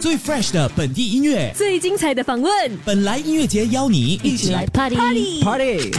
[0.00, 2.52] 最 fresh 的本地音乐，最精彩的访问，
[2.84, 4.94] 本来音乐节邀你一起来 party
[5.42, 5.90] party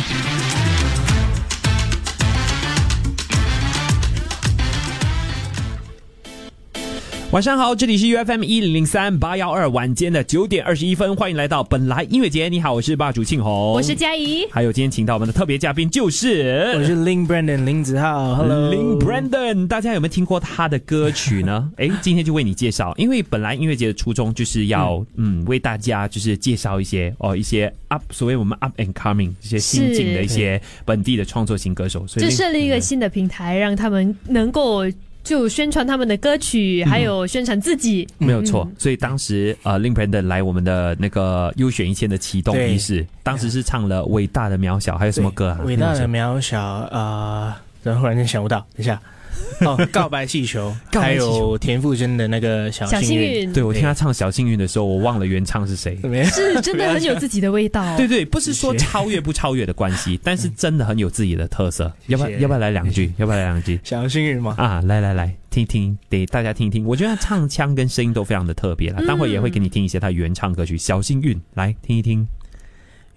[7.31, 12.49] 晚上好，这里是 UFM 一零零三八幺二晚间的九点二十一分，欢迎来到本来音乐节。
[12.49, 21.69] 你好，我是霸主庆红，我是佳怡，还有今天请到我们的特别嘉宾就是我是 Lin Brandon 林子浩，Hello Lin Brandon，大家有没有听过他的歌曲呢？
[21.77, 34.83] 哎，今天就为你介绍，因为本来音乐节的初衷就是要嗯，嗯为大家就是介绍一些哦一些 up 所谓我们 up and coming 这些新进的一些本地的创作型歌手，所以就设立一个新的平台，让他们能够。
[35.23, 38.69] 就宣传他们的歌曲，还有宣传自己，嗯、没有错。
[38.77, 45.59] 所以当时呃，Lin Brandon 来我们的那个优选一千的启动仪式，当时是唱了《伟大的渺小》，还有什么歌啊？
[45.65, 48.99] 伟大的渺小啊，然后忽然间想不到，等一下。
[49.61, 53.51] 哦，告白气球，还有田馥甄的那个小幸运。
[53.51, 55.97] 对，我听他唱小幸运的时候，我忘了原唱是谁。
[56.25, 57.83] 是真的很有自己的味道。
[57.97, 61.91] 对对，不是说超越不超越的关系，但是真的很有自己的特色。
[62.07, 63.11] 要不要要不要来两句？
[63.17, 63.79] 要不要来两句？
[63.83, 64.55] 小幸运吗？
[64.57, 66.85] 啊，来来来，听听，给大家听听。
[66.85, 72.27] 我觉得他唱腔跟声音都非常的特别了，待会也会给你听一些他原唱歌曲《小幸运》，来听一听。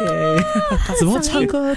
[0.00, 1.76] 哇， 怎么唱歌？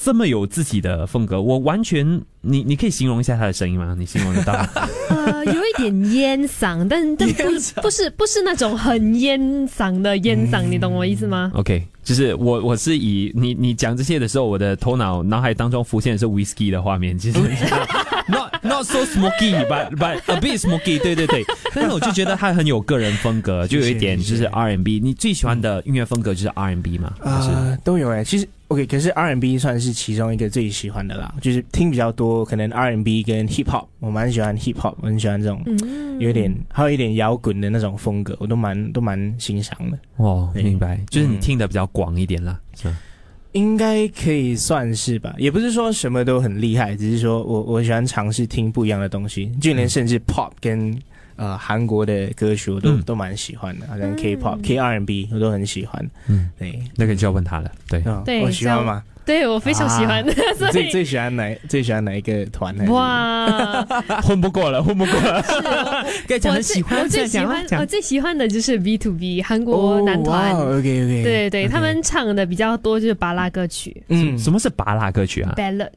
[0.00, 3.94] 这么有自己的风格，我完全，你你可以形容一下他的声音吗？
[3.98, 4.52] 你形容得到？
[5.10, 17.38] 呃，有一点烟嗓，但但 不不是不是那种很烟嗓的烟嗓，你懂我意思吗？OK，就是我我是以你你讲这些的时候，我的头脑脑海当中浮现的是 whisky 的画面，其实
[18.28, 21.44] not not so smoky，but but a bit smoky，对对对。
[21.74, 25.00] 但是我就觉得他很有个人风格，就有一点就是 R&B。
[25.02, 27.14] 你最喜欢的音乐风格就是 R&B 吗？
[27.20, 28.48] 啊、呃，都有哎、欸，其实。
[28.68, 35.64] OK，可是 R&B 算是其中一个最喜欢的啦，就是听比较多，可能 R&B 跟 Hip Hop，我蛮喜欢 Hip Hop，我很喜欢这种
[36.18, 39.98] 有点还有一点摇滚的那种风格，我都蛮都蛮欣赏的。
[40.16, 42.94] 哦，明白，就是你听的比较广一点啦，是吧？
[43.58, 50.96] 应该可以算是吧，也不是说什么都很厉害，只是说我我喜欢尝试听不一样的东西，就连甚至 Pop 跟。
[51.40, 56.10] 呃，韩国的歌曲我都、嗯、都蛮喜欢的，好像 K-pop、嗯、K-R&B 我都很喜欢。
[56.26, 57.70] 嗯，对，那个就要问他了。
[57.86, 59.04] 对，对，我喜欢吗？
[59.28, 60.26] 对，我非常喜欢。
[60.26, 62.84] 啊、所以最最喜欢哪最喜欢哪一个团呢？
[62.90, 63.84] 哇，
[64.24, 65.42] 混不过了，混不过了。
[65.42, 70.52] 是，我最喜欢我最喜欢我最喜欢的就是 B to B 韩国男团。
[70.52, 71.22] Oh, wow, OK OK。
[71.22, 74.02] 对对，他们唱的比较多就是芭乐歌曲。
[74.08, 75.90] 嗯，什么是芭乐歌曲啊？Ballad，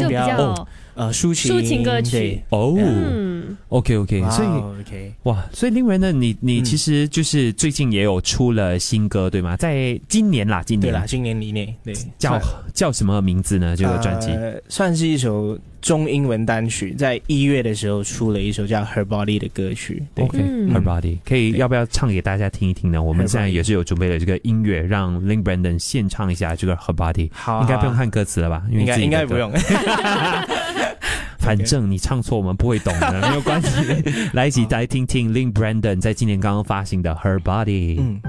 [0.00, 0.66] 就比较。
[0.94, 4.48] 呃，抒情抒情歌曲哦，嗯，OK OK，所以
[4.82, 9.56] OK 哇，所以另外呢，你你其实就是最近也有出了新歌对吗？
[9.56, 12.38] 在今年啦，今年对啦，今年里面对，叫
[12.72, 13.76] 叫什么名字呢？
[13.76, 20.02] 这个专辑呃，算是一首中英文单曲，在一月的时候出了一首叫《Her Body》的歌曲。
[20.16, 23.02] OK，Her Body 可以要不要唱给大家听一听呢？
[23.02, 27.30] 我们现在也是有准备了这个音乐，让 Lin Brandon 现唱一下这个 Her Body。
[27.32, 28.62] 好，应该不用看歌词了吧？
[28.70, 29.52] 因为应该应该不用。
[31.38, 33.68] 反正你唱错，我们不会懂的，没有关系。
[34.32, 37.96] 来一起来听听 Lin Brandon 在今年刚刚发行的《Her Body》。
[38.00, 38.20] 嗯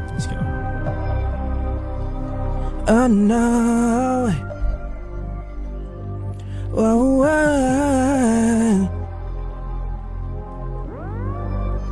[2.87, 4.31] ，Oh no！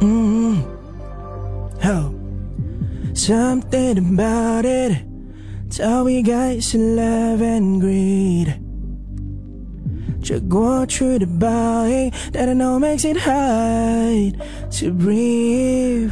[0.00, 0.62] 嗯，
[1.80, 8.54] How？Something about it，tell me guys love and greed。
[10.22, 14.36] 这过去的报应，That I know makes it hard
[14.80, 16.10] to breathe。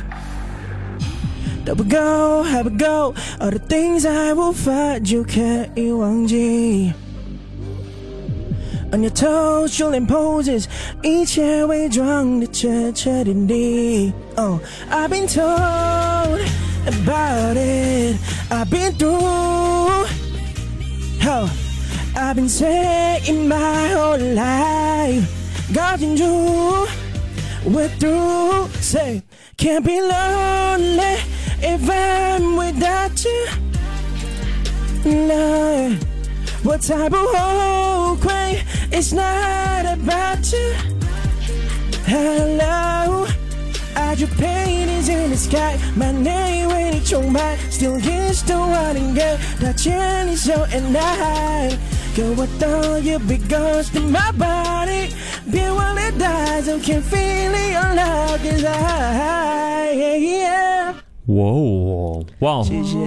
[1.64, 5.40] 都不够，还不够，All the things I 无法就可
[5.74, 6.92] 以忘记。
[8.92, 10.66] On your toes，就连 poses，
[11.02, 14.12] 一切伪装的彻彻底底。
[14.36, 14.60] Oh,
[14.90, 16.40] I've been told
[16.86, 18.16] about it,
[18.50, 20.06] I've been through.
[21.26, 21.50] Oh.
[22.16, 25.24] I've been saying my whole life,
[25.72, 26.86] got into,
[27.64, 28.68] we're through.
[28.80, 29.24] Say,
[29.56, 31.18] can't be lonely
[31.61, 33.47] If I'm without you.
[35.05, 35.97] No,
[36.63, 38.63] what type of whole quay?
[38.91, 40.73] It's not about you.
[42.05, 43.27] Hello,
[43.95, 51.69] got your paintings in the sky, my name 为你崇拜，Still you still wanting girl，他牵你手 and I，
[52.15, 55.11] 可我都 you be ghost in my body，
[55.51, 60.78] 别忘了带走 can feel your love cause I yeah, yeah.
[61.29, 62.97] 哇哦，哇哦，谢谢。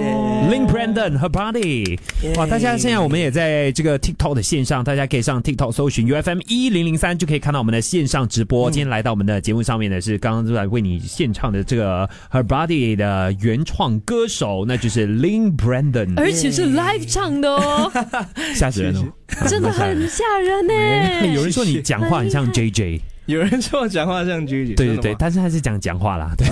[0.49, 1.99] Link Brandon Her Body，
[2.37, 2.47] 哇！
[2.47, 8.71] 大家现在我们也在这个 TikTok 的线上，大家可以上 TikTok 搜寻 UFM 一零零三，就可以看到我们的线上直播。
[8.71, 17.91] 今天来到我们的节目上面的是刚刚就在为你献唱的这个 Her Body 的原创歌手，那就是 Link Brandon，而且是 live 唱的哦，
[18.55, 19.03] 吓死人哦，
[19.49, 21.27] 真的很吓人呢。
[21.35, 23.01] 有人说你讲话很像 JJ。
[23.27, 26.47] 有人说我讲话像 JJ，对对对，但是他是讲讲话啦，对，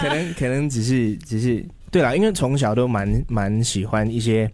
[0.00, 4.50] 可能可能只是只是对啦，因为从小都蛮蛮喜欢一些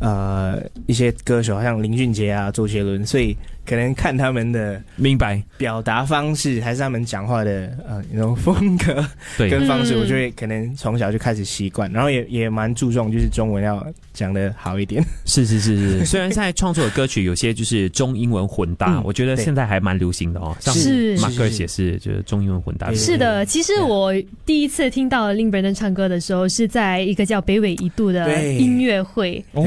[0.00, 3.36] 呃一些歌手，好像林俊杰啊、周杰伦，所以。
[3.68, 5.42] 可能看他们的明白。
[5.58, 9.04] 表达方式，还是他们讲话的呃那种风格
[9.36, 13.84] 跟方式，我就会可能从小就开始习惯，然后也也蛮注重就是中文要
[14.14, 15.04] 讲的好一点。
[15.26, 20.56] 是是是是， 虽然现在创作的歌曲有些就是中英文混搭，嗯、我觉得现在还蛮流行的哦。
[20.60, 21.18] 是。
[21.18, 22.90] 马克也是，就是中英文混搭。
[22.94, 23.18] 是。
[23.18, 24.14] 的，其实我
[24.46, 29.44] 第一次听到 Link Brandon 唱歌的时候，是在一个叫北纬一度的音乐会。
[29.52, 29.64] 哦。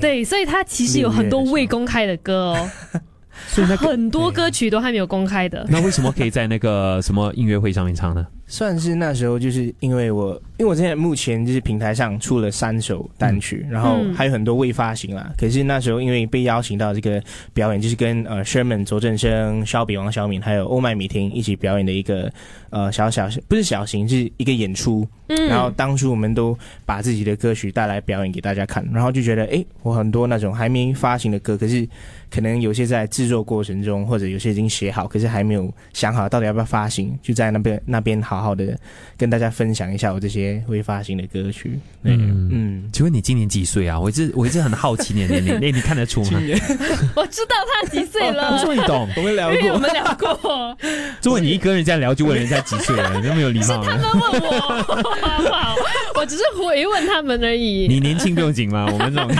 [0.00, 2.70] 对，所以他其实有很多未公开的歌哦。
[3.48, 8.26] 所以那很多歌曲都还没有公开的，那为什么可以在那个什么音乐会上面唱呢？
[8.46, 15.26] 算是那时候，就是因为我，因为我现在目前就是平台上出了三首单曲，嗯、然后还有很多未发行啦。
[15.28, 17.20] 嗯、可是那时候因为被邀请到这个
[17.52, 22.32] 表演，就是跟呃 Sherman 卓振生、肖比王小敏还有欧麦米婷一起表演的一个
[22.70, 25.06] 呃小小不是小型，是一个演出。
[25.28, 31.84] 嗯，然后当初我们都把自己的歌曲带来表演给大家看，然后就觉得，哎，我很多那种还没发行的歌，可是
[32.30, 38.35] 可能有些在制作过程中，或者有些已经写好，可是还没有想好到底要不要发行，就在那边那边好。
[38.36, 38.78] 好好的
[39.16, 41.78] 跟大家分享一下我这些未发行的歌曲。
[42.02, 43.98] 嗯嗯，请问你今年几岁啊？
[43.98, 46.40] 我一直我一直很好奇你的年龄， 哎，你看得出吗？
[47.16, 48.52] 我知道他几岁了。
[48.52, 50.76] 我说你懂， 我们聊过，我们聊过。
[51.22, 53.82] 如果你一跟人家聊就问人家几岁了，你都没有礼貌。
[53.82, 55.74] 是他们问我，好不好？
[56.14, 57.86] 我只是回问他们而已。
[57.88, 58.86] 你年轻不用紧吗？
[58.90, 59.30] 我们这种。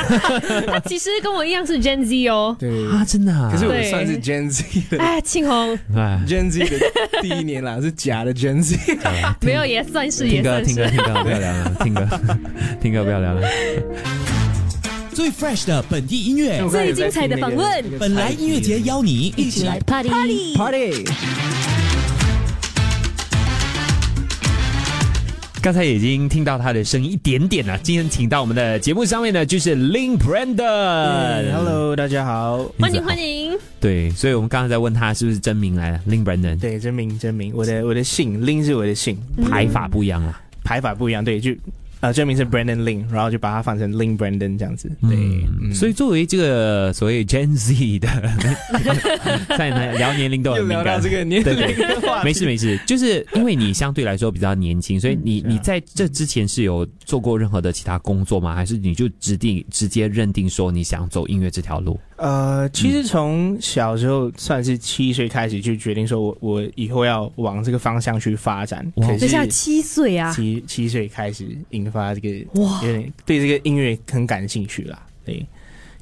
[0.66, 2.54] 他其实跟我一样是 Gen Z 哦。
[2.58, 3.32] 对啊，真的。
[3.32, 4.98] 啊可是我算是 Gen Z 的。
[5.02, 5.78] 哎，庆红。
[5.94, 6.78] 哎，Gen Z 的
[7.22, 8.76] 第一年啦，是假的 Gen Z。
[9.42, 10.74] 没有，也算是，也算是。
[10.74, 11.72] 听歌，听歌，听歌，不要聊了。
[11.82, 12.20] 听歌，
[12.80, 13.48] 听歌，不要聊了。
[15.12, 17.84] 最 fresh 的本地音乐，最精彩的访问。
[17.98, 21.04] 本来音乐节邀你一起来 party party。
[25.66, 27.76] 刚才已经听到他的声音一点点了。
[27.82, 31.52] 今天请到我们的节目上面呢，就是 Link Brandon。
[31.52, 33.52] Hello，大家好，欢迎欢迎。
[33.80, 36.56] 对，所以我们刚才在问他是不是真名来了，Link Brandon。
[36.60, 39.18] 对，真名真名，我的我的姓 Link 是我的姓，
[39.50, 41.50] 排法不一样啊，排法不一样，对，就。
[42.00, 44.90] 呃，真名是 Brandon Ling，然后就把它放成 Link Brandon 这样子。
[45.02, 45.16] 对，
[45.62, 48.08] 嗯、所以作为这个所谓 Gen Z 的，
[49.56, 51.00] 在聊年龄都很敏感。
[51.00, 51.74] 这个年龄，对对，
[52.22, 58.54] 没事没事，就是因为你相对来说比较年轻，所以你、嗯啊、你在这之前是有做过任何的其他工作吗？
[58.54, 61.98] 还是你就指定直接认定说你想走音乐这条路？
[62.16, 68.90] 呃，其实从小时候算是七岁开始就决定说我我以后要往这个方向去发展。
[68.96, 75.06] 哇，这下七岁啊，七七岁开始引发这个哇，有点对这个音乐很感兴趣啦。
[75.24, 75.44] 对，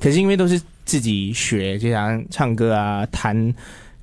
[0.00, 3.54] 可是因为都是自己学，就像唱歌啊、弹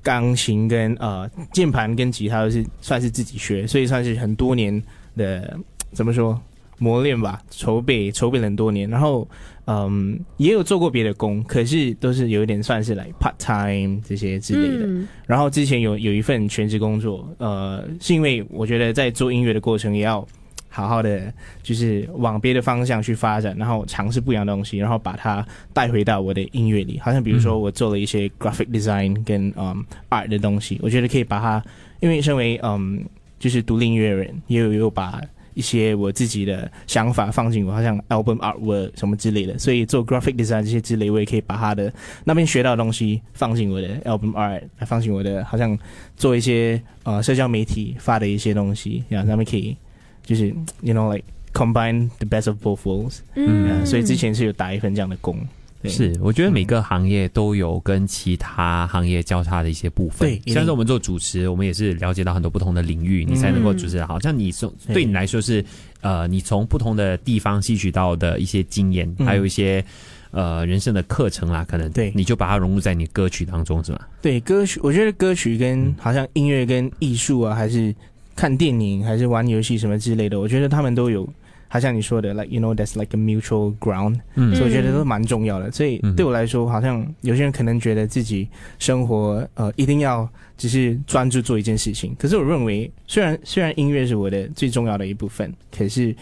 [0.02, 4.82] 钢琴跟呃键盘跟吉他都是算是自己学，所以算是很多年
[5.16, 5.58] 的
[5.92, 6.40] 怎么说
[6.78, 9.28] 磨练吧，筹备筹备了很多年，然后。
[9.64, 14.84] 嗯，也有做过别的工，可是都是有一点算是来、part time 这些之类的。
[14.84, 20.26] 嗯、然后之前有有一份全职工作，呃，是因为我觉得在做音乐的过程也要
[20.72, 26.98] 好好的，就是往别的方向去发展，然后尝试不一样的东西，然后把它带回到我的音乐里。
[26.98, 31.62] 好像比如说我做了一些 graphic design 跟嗯 art 的东西，我觉得可以把它，
[32.00, 33.04] 因为身为嗯
[33.38, 35.20] 就是独立音乐人，也有有把。
[35.54, 41.92] 一些我自己的想法放进我，好像 album artwork 什么之类的，所以做 graphic design 这些之类，我也可以把他的
[42.24, 45.78] 那边学到的东西放进我的 album art，来放进我的，好像
[46.16, 49.76] 做一些呃社交媒体发的一些东西，然后他们可以
[50.24, 50.48] 就是
[50.80, 55.36] you know like combine the best of both worlds，嗯，所以之前是有打一份这样的工。
[55.84, 60.20] 是，我觉得每个行业都有跟其他行业交叉的一些部分。
[60.20, 64.20] 对，像是我们做主持，我们也是了解到很多不同的领域，你才能够主持好。
[64.20, 65.64] 像你从对你来说是，
[66.00, 69.84] 呃，你从不同的地方吸取到的一些经验，还有一些
[70.30, 73.98] 呃人生的课程啦，可能对，你就把它融入在你歌曲当中，是吗？
[74.22, 77.92] 对，歌曲，我觉得歌曲跟好像音乐跟艺术啊，还是。
[78.36, 81.28] 看电影还是玩游戏什么之类的，我觉得他们都有。
[81.68, 85.72] 好像你说的，like you know that's like a mutual ground，嗯，所以我觉得都蛮重要的。
[85.72, 88.46] 所以对我来说，好像有些人可能觉得自己
[88.78, 92.14] 生活呃一定要只是专注做一件事情。
[92.18, 96.14] 可是我认为，虽然虽然音乐是我的最重要的一部分，可是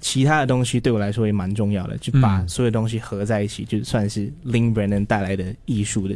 [0.00, 1.94] 其他的东西对我来说也蛮重要的。
[1.98, 6.14] 就把所有东西合在一起，就算是 Link Brandon 带来的艺术的。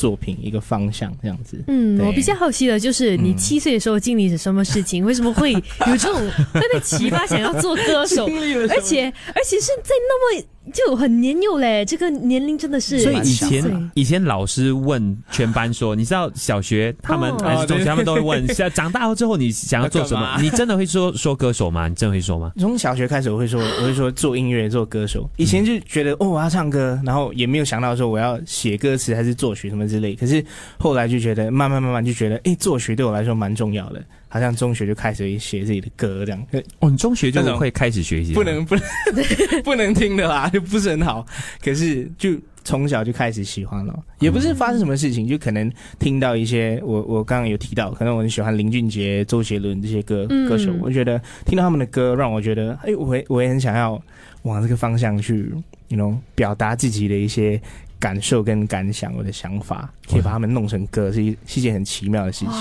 [0.00, 5.04] 作品一个方向这样子，嗯，我比较好奇的就是你七岁的时候经历了什么事情？
[5.04, 5.60] 嗯、 为什么会有
[5.98, 6.14] 这种
[6.54, 8.24] 会被启发想要做歌手？
[8.70, 10.44] 而且而且是在那么。
[10.72, 13.00] 就很年幼嘞，这个年龄真的是。
[13.00, 20.38] 所以以前以前老师问全班说，你知道小学他们还是中学他们都会问， 像长大后之后你想要做什么？
[20.40, 21.88] 你真的会说说歌手吗？
[21.88, 22.52] 你真的会说吗？
[22.58, 25.28] 从小学开始我会说，我会说做音乐做歌手。
[25.36, 30.14] 以前就觉得哦我要唱歌，然后也没有想到说我要写歌词还是作曲什么之类。
[30.14, 30.44] 可是
[30.78, 34.04] 后来就觉得慢慢慢慢就觉得，哎，作曲对我来说蛮重要的。
[34.32, 36.46] 好像中学就开始写自己的歌这样。
[36.78, 38.32] 哦，你中学就会开始学习？
[38.32, 38.84] 不能不能
[39.64, 41.26] 不能听的啦，就不是很好。
[41.62, 42.30] 可是就
[42.64, 54.00] 从小就开始喜欢了，也不是发生什么事情，就可能听到一些我我刚刚有提到，可能我很喜欢林俊杰、周杰伦这些歌歌手，我觉得听到他们的歌，让我觉得，哎，我也我也很想要
[54.42, 55.52] 往这个方向去
[55.88, 57.60] ，you know，表达自己的一些。
[58.00, 62.54] 感受跟感想，我的想法可以把他们弄成歌，是一是一件很奇妙的事情。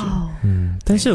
[0.43, 1.09] 嗯，但是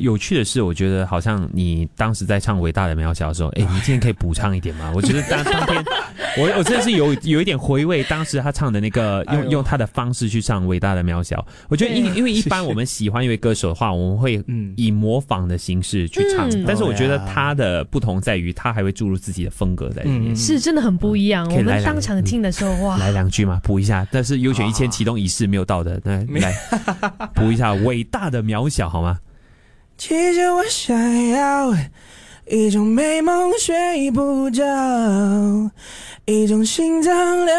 [0.00, 4.90] 有趣的是，我觉得好像你当时在唱《伟大的渺小》的时候，哎， 你今天可以补唱一点吗？
[4.92, 5.84] 我觉得当当天，
[6.36, 11.36] 我我真的是有有一点回味当时他唱的那个，用用他的方式去唱《伟大的渺小》。
[11.68, 21.48] 我觉得因因为一般我们喜欢一位歌手的话，我们会以模仿的形式去唱，但是我觉得他的不同在于他还会注入自己的风格在里面，是真的很不一样。
[21.54, 23.59] 我们当场听的时候，哇，来两句嘛。
[23.60, 26.52] 补一下，但是优选一千启动仪式没有到的，那来
[27.34, 29.18] 补一下伟大的渺小好吗？
[29.96, 31.74] 其实我想要
[32.48, 34.64] 一种美梦睡不着，
[36.24, 37.52] 一种心脏的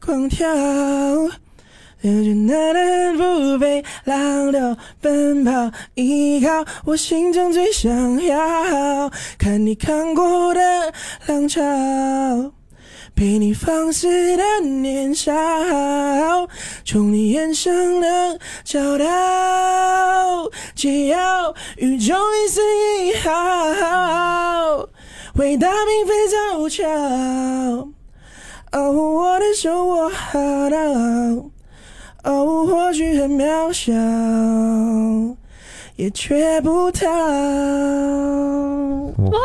[0.00, 0.46] 狂跳，
[2.02, 6.48] 就是那能不被浪流奔跑，依靠
[6.84, 10.60] 我心中最想要看你看过的
[11.26, 11.62] 浪潮。
[13.16, 15.32] 陪你放肆的年少，
[16.84, 19.04] 从你眼神能找到，
[20.74, 22.60] 解药宇宙一丝
[23.04, 24.88] 一毫，
[25.36, 26.82] 伟大并非凑巧，
[28.72, 30.76] 哦，我的手握好到，
[32.24, 33.92] 哦，或许很渺小，
[35.96, 37.08] 也缺不到。
[39.30, 39.38] 哇！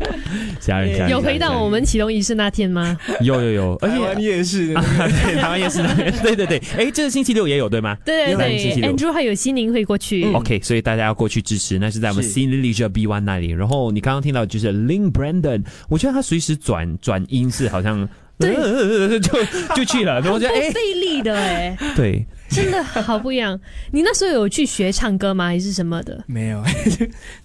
[0.60, 2.96] 家人家有回到我们启动仪式那天吗？
[3.20, 6.58] 有有有， 而且台湾夜市， 对，台湾夜市那边，对对对。
[6.76, 7.96] 哎，这个星期六也有对吗？
[8.04, 10.24] 对对对，Andrew 还有心灵会过去。
[10.32, 13.50] OK，所以大家要过去支持，那是在我们 Cineleisure B1 那里。
[13.50, 18.06] 然后你刚刚听到就是 Link Brandon，我觉得他随时转转音是好像
[18.38, 19.32] 对，就
[19.74, 20.20] 就去了。
[20.20, 22.26] 然后就哎，费力的哎，对。
[22.50, 23.58] 真的好不一样。
[23.90, 25.46] 你那时候有去学唱歌吗？
[25.46, 26.22] 还是什么的？
[26.28, 26.62] 没有，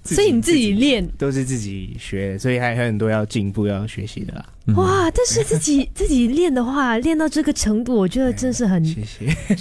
[0.03, 4.45] 所以你自己练都是自己学，所以还有很多要进步、要学习的啦。
[4.75, 5.09] 哇！
[5.09, 8.83] 但是自己自己练的话，练到这个程度，我觉得真是很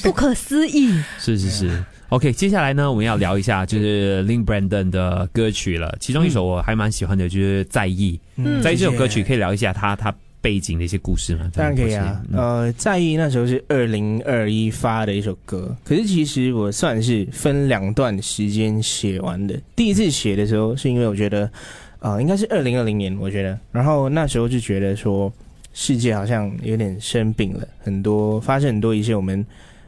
[0.02, 0.92] 不可思议。
[1.18, 1.84] 是是是。
[2.10, 5.96] OK，接下来呢，我们要聊一下就是 Lin Brandon 的歌曲了。
[5.98, 8.20] 其中一首我还蛮喜欢的，就是《在意》。
[8.36, 10.14] 嗯，在意这首歌曲可以聊一下他他。
[10.40, 11.50] 背景的一些故事吗？
[11.52, 12.22] 当然可以啊。
[12.30, 19.58] 嗯、呃，在意那时候是二零二一发的一首歌，可是其实我算是分两段时间写完的。
[19.74, 21.50] 第一次写的时候是因为我觉得，
[21.98, 25.32] 呃，应该是二零二零年，我觉得，然后那时候就觉得说，
[25.72, 29.44] 世界好像有点生病了，很多发生很多一些我们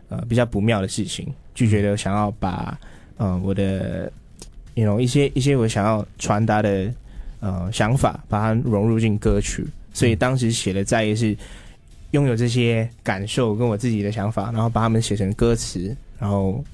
[0.09, 2.77] 呃比较不妙的事情，就觉得想要把
[3.17, 4.11] 呃我的
[4.75, 6.93] ，you know 一些一些我想要传达的
[7.39, 9.65] 呃想法，把它融入进歌曲。
[9.93, 11.37] 所以当时写的在意是
[12.13, 16.65] 拥有这些感受跟我自己的想法，然后把它们写成歌词，然后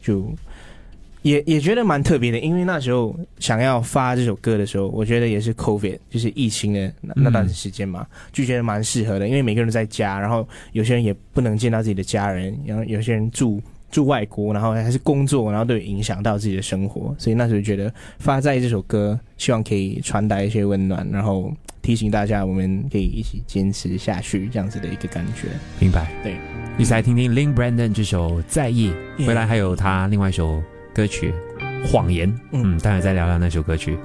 [0.00, 0.32] 就
[1.22, 2.40] 也也觉得蛮特别的。
[2.40, 9.28] 因为那时候想要发这首歌的时候，我觉得也是 COVID，就是疫情的那那段时间嘛，就觉得蛮适合的。
[9.28, 17.14] 因为每个人在家，然后有些人也不能见到自己的家人，然后有些人住住外国，然后还是工作，然后都有影响到自己的生活。
[17.16, 21.52] 所以那时候觉得发在意这首歌，希望可以传达一些温暖，然后。
[21.82, 25.48] 提醒大家，我们可以一起坚持下去，这样子的一个感觉。
[25.80, 26.36] 明白，对。
[26.78, 28.92] 一起来听听 Link Brandon 这首《在意》，
[29.26, 30.62] 回来还有他另外一首
[30.94, 31.34] 歌曲
[31.88, 32.32] 《谎言》。
[32.52, 33.98] 嗯，待会再聊聊那首歌曲。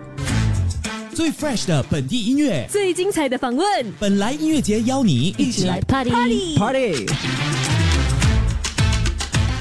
[1.14, 3.68] 最 fresh 的本地音乐，最精彩的访问，
[4.00, 7.87] 本来音乐节邀你一起来 party party party。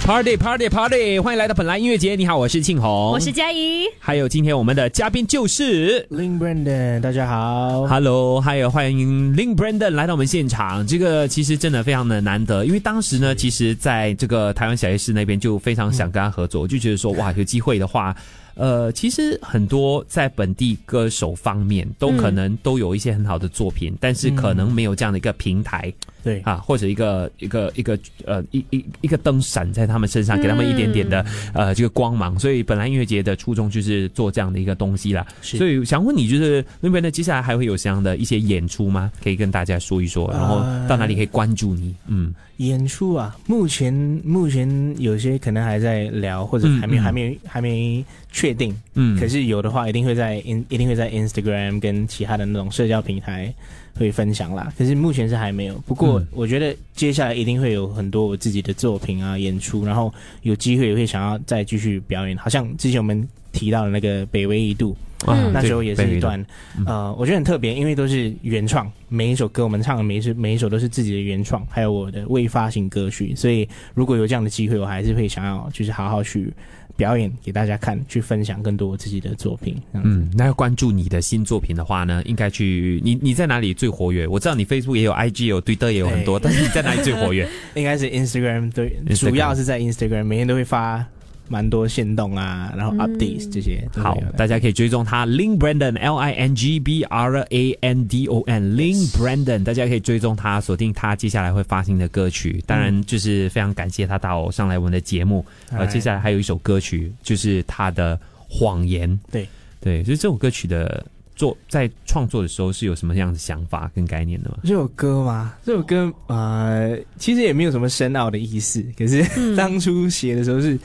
[0.06, 1.18] Party Party Party！
[1.18, 2.14] 欢迎来到本来音乐节。
[2.14, 3.86] 你好，我是庆红，我是佳怡。
[3.98, 10.86] 还有今天我们的嘉宾就是 Lin Brandon，大家好，Hello，还有欢迎 Lin Brandon 来到我们现场。
[10.86, 18.14] 这个其实真的非常的难得，因为当时呢，其实在这个台湾小夜市那边就非常想跟他合作，我就觉得说哇，有机会的话。
[18.56, 25.92] 呃，其实很多在本地歌手方面都可能都有一些很好的作品，嗯、但是可能没有这样的一个平台，
[26.24, 31.20] 对啊，或者一个一个一个呃一一一个灯闪在他们身上，给他们一点点的、
[31.52, 32.38] 嗯、呃这个光芒。
[32.38, 35.26] 所以本来音乐节的初衷就是做这样的一个东西啦。
[35.42, 39.12] 是所以想问你，就是那边呢，接下来还会有这样的一些演出吗？
[39.22, 41.94] 可以跟大家说一说，然后到哪里可以关注你？
[42.06, 42.34] 嗯。
[42.58, 43.92] 演出啊，目前
[44.24, 48.74] 目前有些可能还在聊，或者还没、嗯、还没还没确定。
[48.94, 53.52] 嗯，可是有的话，一定会在 in 一定会在 Instagram 跟其他的那种社交平台
[53.94, 54.72] 会分享啦。
[54.78, 55.74] 可是目前是还没有。
[55.86, 62.36] 不过我觉得接下来一定会有很多我自己的作品啊演出，然后有机会也会想要再继续表演。
[62.38, 64.96] 好像之前我们提到的那个北纬一度。
[65.26, 66.44] 嗯，那时候也是一段，
[66.84, 76.52] 呃，我觉得很特别，因为都是原创，每一首歌我们唱的每一首每一首都是自己的原创，还有我的未发行歌曲，所以如果有这样的机会，我还是会想要就是好好去
[76.96, 79.74] 表演给大家看，去分享更多我自己的作品。
[79.94, 84.26] 嗯，那要关注你的新作品的话呢，应该去你你在哪里最活跃？
[84.28, 87.48] 我知道你 Facebook 也有，IG 有，Twitter 也有很多，但是你在哪里最活跃？
[87.74, 91.04] 应该是 Instagram，对，主要是在 Instagram，每天都会发。
[91.48, 98.74] 蛮多限动啊，然后 updates 这些，嗯、好，大家可以追踪他 Lin Brandon L I N G B R A N D O N
[98.76, 102.62] Lin Brandon，大家可以追踪他，锁定他接下来会发行的歌曲。
[102.66, 105.44] 当然，就是非常感谢他到上来我们的节目。
[105.70, 109.18] 呃、嗯，接下来还有一首歌曲，就是他的谎言。
[109.30, 109.46] 对
[109.80, 114.56] 对，就是这首歌曲的做在创作的时候是有什么样的想法跟概念的吗？
[114.64, 115.54] 这首歌吗？
[115.64, 120.78] 这首歌呃，其实也没有什么深奥的意思，可是、嗯、 当初写的时候是。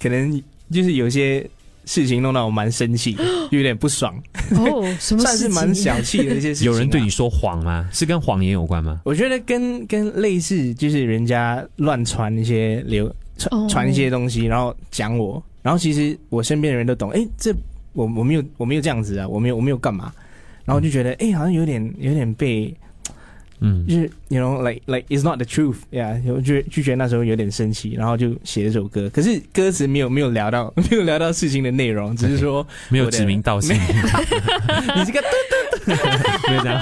[0.00, 1.48] 可能就是有些
[1.84, 3.16] 事情弄到我蛮生气，
[3.50, 4.14] 有点不爽
[4.52, 6.72] 哦，什么算是蛮小气的一些事情、啊。
[6.72, 7.88] 有人对你说谎吗？
[7.92, 9.00] 是跟谎言有关吗？
[9.04, 17.54] 我觉得跟跟类似，就是人家乱传一些流传传一些东西，然后讲我，然后其实我身边的人都懂，哎、欸，这
[17.92, 20.12] 我我没有我没有这样子啊，我没有我没有干嘛，
[20.64, 22.74] 然后就觉得哎、欸，好像有点有点被。
[23.60, 29.08] 嗯，就是 you know like like it's not the truth，yeah，我就就觉得那时候有点生气，然后就写了首歌。
[29.10, 33.76] 可是歌词没有没有聊到 没有聊到事情的内容，只是说没有指名道姓。
[34.96, 35.56] 你这个嘟嘟，
[36.48, 36.80] 没有这样。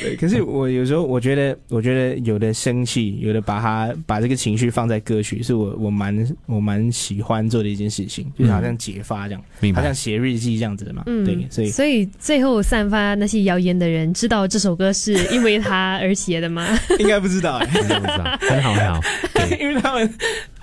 [0.00, 11.02] 对，可是我有时候我觉得，我觉得有的生气，有的把它把这个情绪放在歌曲，是我我蛮我蛮喜欢做的一件事情，就是好像解发这样，嗯、好像写日记这样子的嘛。
[11.06, 15.28] 嗯，对，所以所以最后散发那些谣言的人知道这首歌是。
[15.28, 16.66] 因为他而写的吗？
[16.98, 18.38] 应该不知道，应该不知道。
[18.40, 19.00] 很好，很好。
[19.60, 20.14] 因为他们，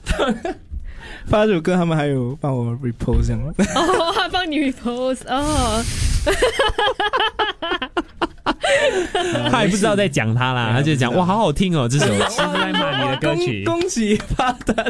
[0.04, 0.36] 他们
[1.26, 3.42] 发这首歌，他们还有帮我 repost 这样。
[3.76, 5.84] 哦，他帮你 repost 哦。
[9.50, 13.64] 他也不知道在讲他啦，他就讲哇，好好听哦，这首 其实在骂你的歌曲。
[13.64, 14.86] 恭喜发单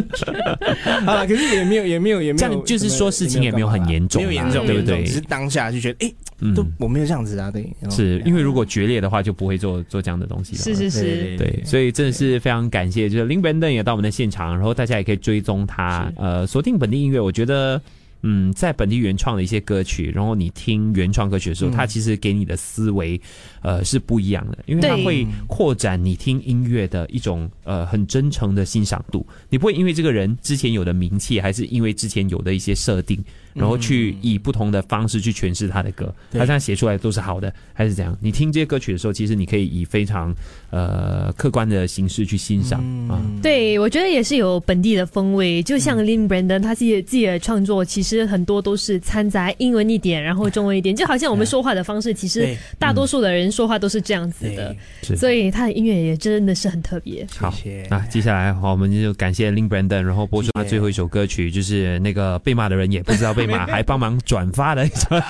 [1.08, 1.26] 啊！
[1.26, 5.04] 可是也没有，也没有，也没有，这样就是说事情也没有很严重，没有严重，对不对？
[5.04, 6.14] 只是当下就觉得，哎，
[6.56, 10.62] 都我没有这样子啊，对，是因为如果决裂的话，就不会做做这样的东西了。
[10.62, 17.82] 是是是，对，所以真的是非常感谢，就是林本登也到我们的现场，然后大家也可以追踪他，呃，锁定本地音乐，我觉得。
[18.28, 23.22] 嗯，在本地原创的一些歌曲，然后你听原创歌曲的时候，它其实给你的思维，
[23.62, 29.24] 呃，是不一样的，因为它会扩展你听音乐的一种呃很真诚的欣赏度。
[29.48, 33.24] 你不会因为这个人之前有的名气，还是因为之前有的一些设定。
[33.56, 38.16] 然后去以不同的方式去诠释他的歌，嗯、他这样写出来都是好的，还是怎样？
[38.20, 40.36] 你听这些歌曲的时候，其实你可以以非常
[40.72, 43.22] 呃客观的形式去欣赏、嗯、啊。
[43.42, 54.76] 对，我觉得也是有本地的风味，就像 Lin Brandon 他自己自己的创作，其实很多都是掺杂英文一点，然后中文一点，就好像我们 说话的方式，其实大多数的人说话都是这样子的，
[55.16, 57.26] 所以他的音乐也真的是很特别。
[57.38, 57.54] 好，
[57.90, 63.45] 那接下来好，我们就感谢 Lin Brandon，然后播出他最后一首歌曲，就是那个被骂的人也不知道被。
[63.48, 64.84] 马 还帮忙转发的，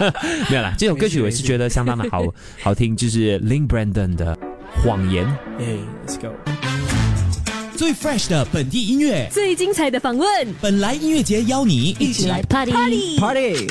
[0.49, 0.73] 没有啦。
[0.77, 2.23] 这首歌曲我是觉得相当的好
[2.61, 4.37] 好听，就是 Lin Brandon 的
[4.83, 5.25] 谎言。
[5.59, 6.33] Hey, let's go。
[7.77, 10.27] 最 fresh 的本地音乐，最精彩的访问，
[10.61, 13.67] 本来音乐节邀你一起来 party party。